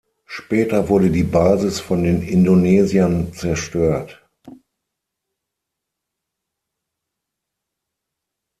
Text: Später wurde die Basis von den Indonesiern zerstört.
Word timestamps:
Später 0.25 0.89
wurde 0.89 1.11
die 1.11 1.21
Basis 1.21 1.79
von 1.79 2.01
den 2.03 2.23
Indonesiern 2.23 3.31
zerstört. 3.33 4.23